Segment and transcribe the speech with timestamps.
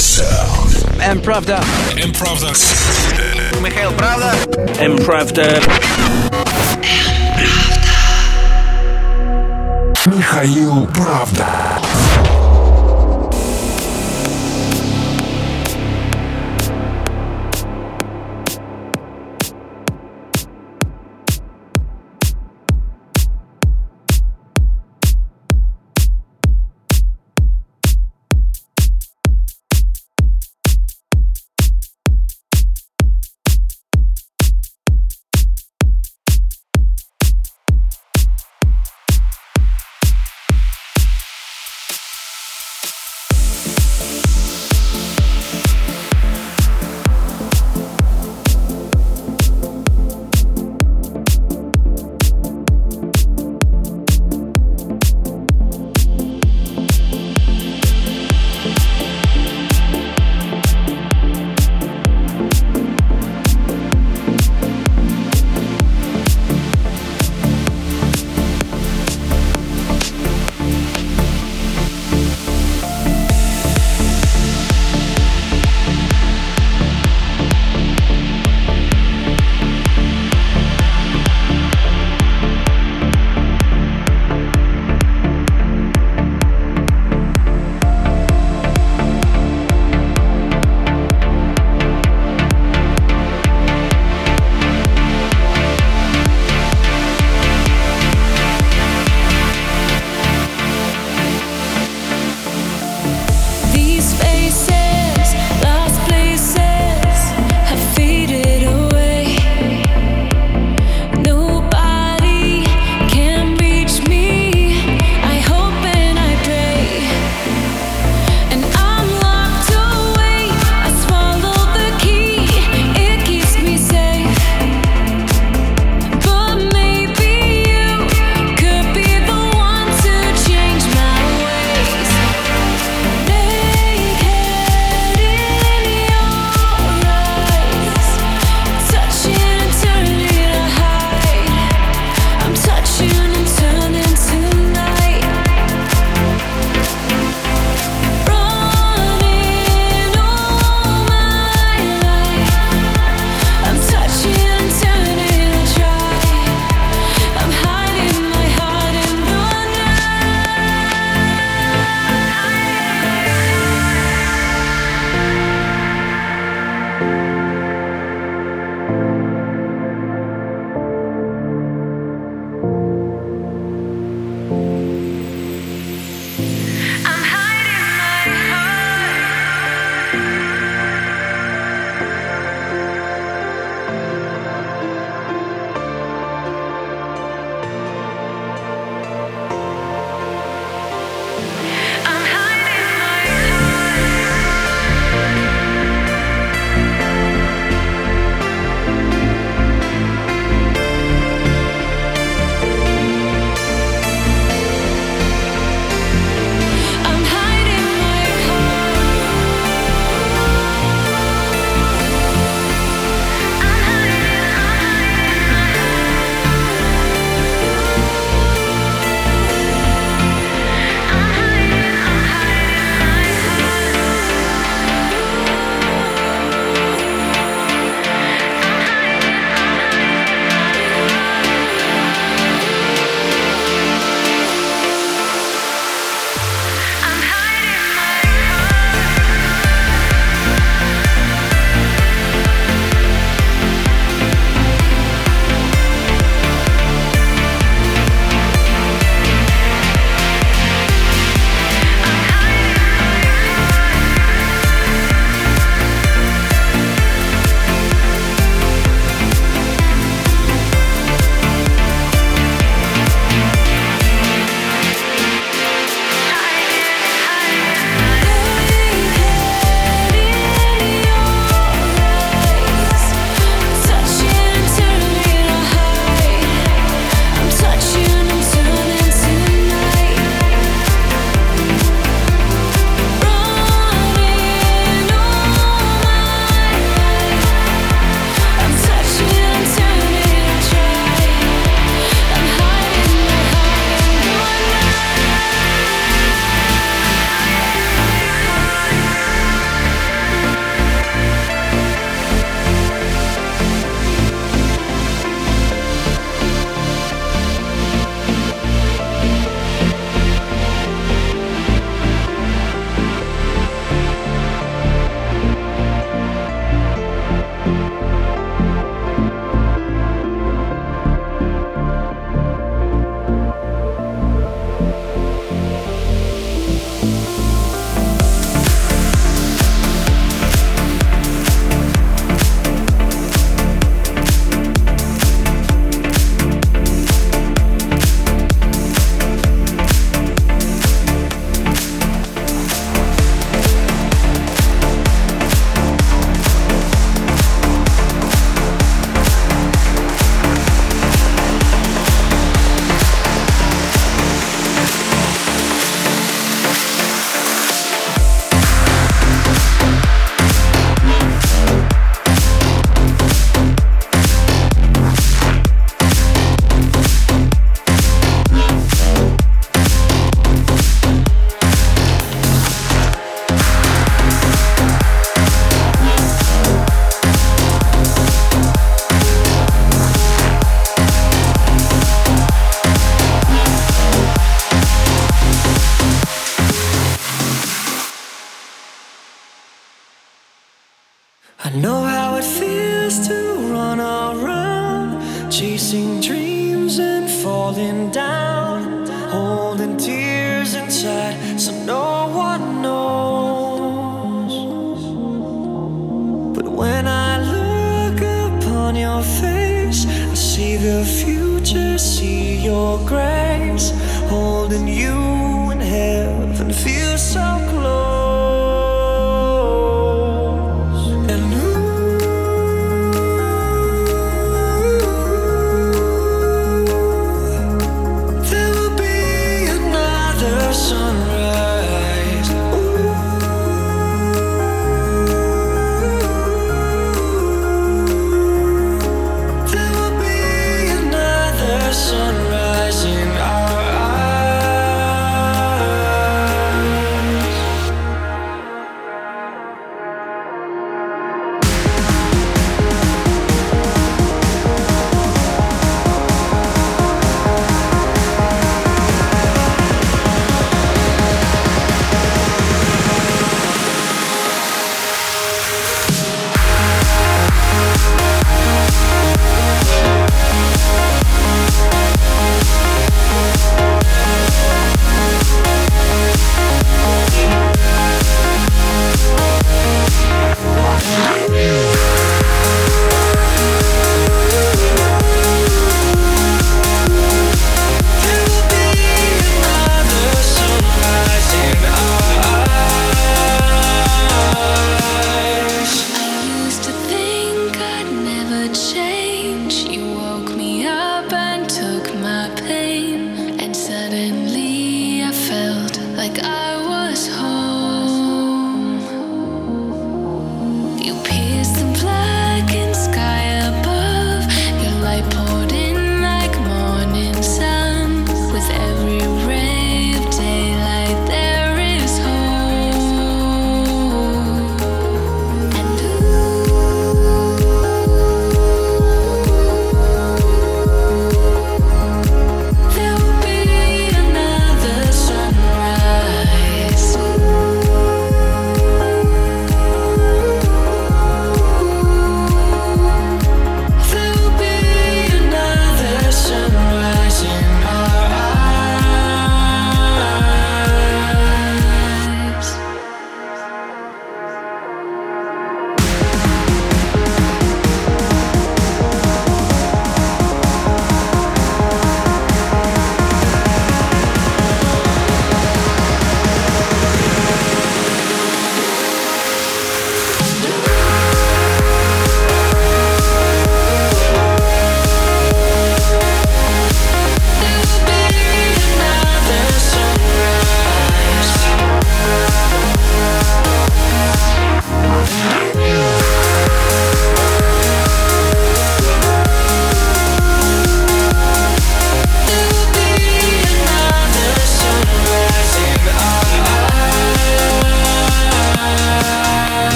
[0.00, 0.72] Sound.
[1.02, 1.62] М-правда.
[2.02, 2.48] М-правда.
[3.60, 4.32] Михаил Правда.
[4.80, 5.60] М-правда.
[10.06, 11.46] Михаил Правда.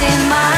[0.00, 0.57] In my